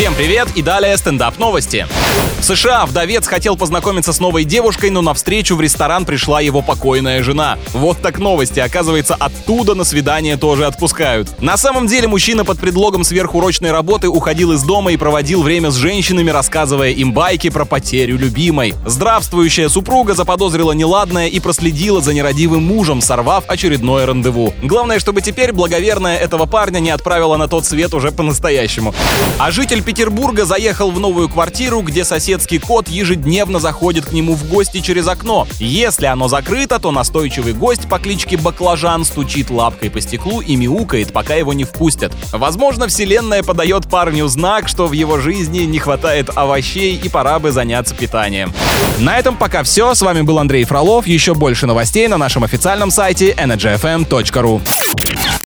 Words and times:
Всем 0.00 0.14
привет 0.14 0.48
и 0.54 0.62
далее 0.62 0.96
стендап 0.96 1.38
новости. 1.38 1.86
В 2.40 2.42
США 2.42 2.86
вдовец 2.86 3.26
хотел 3.26 3.54
познакомиться 3.54 4.14
с 4.14 4.18
новой 4.18 4.44
девушкой, 4.44 4.88
но 4.88 5.02
навстречу 5.02 5.56
в 5.56 5.60
ресторан 5.60 6.06
пришла 6.06 6.40
его 6.40 6.62
покойная 6.62 7.22
жена. 7.22 7.58
Вот 7.74 8.00
так 8.00 8.18
новости. 8.18 8.60
Оказывается, 8.60 9.14
оттуда 9.14 9.74
на 9.74 9.84
свидание 9.84 10.38
тоже 10.38 10.64
отпускают. 10.64 11.28
На 11.42 11.58
самом 11.58 11.86
деле 11.86 12.08
мужчина 12.08 12.46
под 12.46 12.58
предлогом 12.58 13.04
сверхурочной 13.04 13.72
работы 13.72 14.08
уходил 14.08 14.52
из 14.52 14.62
дома 14.62 14.90
и 14.92 14.96
проводил 14.96 15.42
время 15.42 15.70
с 15.70 15.74
женщинами, 15.74 16.30
рассказывая 16.30 16.92
им 16.92 17.12
байки 17.12 17.50
про 17.50 17.66
потерю 17.66 18.16
любимой. 18.16 18.72
Здравствующая 18.86 19.68
супруга 19.68 20.14
заподозрила 20.14 20.72
неладное 20.72 21.28
и 21.28 21.40
проследила 21.40 22.00
за 22.00 22.14
нерадивым 22.14 22.64
мужем, 22.64 23.02
сорвав 23.02 23.44
очередное 23.48 24.06
рандеву. 24.06 24.54
Главное, 24.62 24.98
чтобы 24.98 25.20
теперь 25.20 25.52
благоверная 25.52 26.16
этого 26.16 26.46
парня 26.46 26.78
не 26.78 26.90
отправила 26.90 27.36
на 27.36 27.48
тот 27.48 27.66
свет 27.66 27.92
уже 27.92 28.12
по-настоящему. 28.12 28.94
А 29.38 29.50
житель 29.50 29.82
Петербурга 29.90 30.44
заехал 30.44 30.92
в 30.92 31.00
новую 31.00 31.28
квартиру, 31.28 31.80
где 31.80 32.04
соседский 32.04 32.60
кот 32.60 32.86
ежедневно 32.86 33.58
заходит 33.58 34.06
к 34.06 34.12
нему 34.12 34.36
в 34.36 34.48
гости 34.48 34.78
через 34.78 35.08
окно. 35.08 35.48
Если 35.58 36.06
оно 36.06 36.28
закрыто, 36.28 36.78
то 36.78 36.92
настойчивый 36.92 37.54
гость 37.54 37.88
по 37.88 37.98
кличке 37.98 38.36
Баклажан 38.36 39.04
стучит 39.04 39.50
лапкой 39.50 39.90
по 39.90 40.00
стеклу 40.00 40.42
и 40.42 40.54
мяукает, 40.54 41.12
пока 41.12 41.34
его 41.34 41.52
не 41.54 41.64
впустят. 41.64 42.12
Возможно, 42.30 42.86
вселенная 42.86 43.42
подает 43.42 43.90
парню 43.90 44.28
знак, 44.28 44.68
что 44.68 44.86
в 44.86 44.92
его 44.92 45.18
жизни 45.18 45.64
не 45.64 45.80
хватает 45.80 46.30
овощей 46.36 46.94
и 46.94 47.08
пора 47.08 47.40
бы 47.40 47.50
заняться 47.50 47.92
питанием. 47.92 48.52
На 49.00 49.18
этом 49.18 49.36
пока 49.36 49.64
все. 49.64 49.96
С 49.96 50.02
вами 50.02 50.20
был 50.20 50.38
Андрей 50.38 50.62
Фролов. 50.62 51.08
Еще 51.08 51.34
больше 51.34 51.66
новостей 51.66 52.06
на 52.06 52.16
нашем 52.16 52.44
официальном 52.44 52.92
сайте 52.92 53.32
energyfm.ru. 53.32 54.60